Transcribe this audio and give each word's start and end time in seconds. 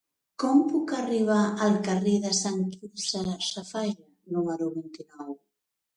Com 0.43 0.61
puc 0.69 0.93
arribar 0.99 1.41
al 1.67 1.77
carrer 1.89 2.15
de 2.25 2.33
Sant 2.39 2.59
Quirze 2.77 3.21
Safaja 3.51 4.35
número 4.39 4.71
vint-i-nou? 4.79 5.41